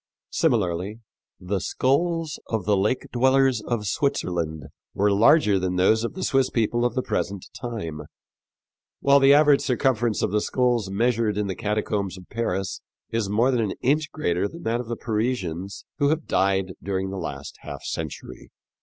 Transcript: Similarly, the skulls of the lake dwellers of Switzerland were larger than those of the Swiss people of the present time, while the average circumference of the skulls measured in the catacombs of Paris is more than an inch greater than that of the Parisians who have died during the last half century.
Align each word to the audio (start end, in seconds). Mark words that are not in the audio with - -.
Similarly, 0.31 0.99
the 1.39 1.59
skulls 1.59 2.39
of 2.47 2.65
the 2.65 2.75
lake 2.75 3.05
dwellers 3.11 3.61
of 3.61 3.85
Switzerland 3.85 4.69
were 4.95 5.11
larger 5.11 5.59
than 5.59 5.75
those 5.75 6.03
of 6.03 6.15
the 6.15 6.23
Swiss 6.23 6.49
people 6.49 6.85
of 6.85 6.95
the 6.95 7.03
present 7.03 7.45
time, 7.53 8.01
while 8.99 9.19
the 9.19 9.35
average 9.35 9.61
circumference 9.61 10.23
of 10.23 10.31
the 10.31 10.41
skulls 10.41 10.89
measured 10.89 11.37
in 11.37 11.45
the 11.45 11.55
catacombs 11.55 12.17
of 12.17 12.27
Paris 12.31 12.81
is 13.11 13.29
more 13.29 13.51
than 13.51 13.61
an 13.61 13.73
inch 13.83 14.11
greater 14.11 14.47
than 14.47 14.63
that 14.63 14.79
of 14.79 14.87
the 14.87 14.97
Parisians 14.97 15.85
who 15.99 16.09
have 16.09 16.25
died 16.25 16.73
during 16.81 17.11
the 17.11 17.17
last 17.19 17.57
half 17.61 17.83
century. 17.83 18.49